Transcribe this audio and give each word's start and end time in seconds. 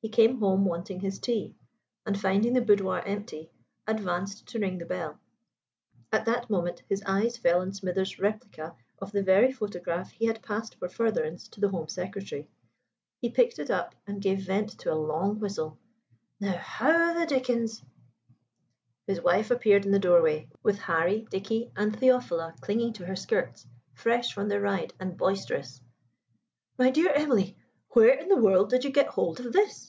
He 0.00 0.08
came 0.08 0.38
home 0.38 0.64
wanting 0.64 1.00
his 1.00 1.18
tea; 1.18 1.56
and, 2.06 2.16
finding 2.18 2.52
the 2.52 2.60
boudoir 2.60 3.00
empty, 3.04 3.50
advanced 3.84 4.46
to 4.46 4.60
ring 4.60 4.78
the 4.78 4.84
bell. 4.86 5.18
At 6.12 6.24
that 6.26 6.48
moment 6.48 6.84
his 6.88 7.02
eyes 7.04 7.36
fell 7.36 7.62
on 7.62 7.72
Smithers' 7.72 8.16
replica 8.16 8.76
of 9.00 9.10
the 9.10 9.24
very 9.24 9.50
photograph 9.50 10.12
he 10.12 10.26
had 10.26 10.40
passed 10.40 10.76
for 10.76 10.88
furtherance 10.88 11.48
to 11.48 11.60
the 11.60 11.70
Home 11.70 11.88
Secretary. 11.88 12.48
He 13.20 13.28
picked 13.30 13.58
it 13.58 13.72
up 13.72 13.96
and 14.06 14.22
gave 14.22 14.42
vent 14.46 14.78
to 14.78 14.92
a 14.92 14.94
long 14.94 15.40
whistle. 15.40 15.80
"Now, 16.38 16.58
how 16.58 17.18
the 17.18 17.26
dickens" 17.26 17.82
His 19.08 19.20
wife 19.20 19.50
appeared 19.50 19.84
in 19.84 19.90
the 19.90 19.98
doorway, 19.98 20.48
with 20.62 20.78
Harry, 20.78 21.26
Dicky, 21.28 21.72
and 21.74 21.98
Theophila 21.98 22.54
clinging 22.60 22.92
to 22.94 23.06
her 23.06 23.16
skirts, 23.16 23.66
fresh 23.94 24.32
from 24.32 24.46
their 24.48 24.60
ride, 24.60 24.94
and 25.00 25.16
boisterous. 25.18 25.80
"My 26.78 26.92
dear 26.92 27.10
Emily, 27.12 27.56
where 27.94 28.10
in 28.10 28.28
the 28.28 28.36
world 28.36 28.68
did 28.70 28.84
you 28.84 28.90
get 28.92 29.08
hold 29.08 29.40
of 29.40 29.50
this?" 29.52 29.86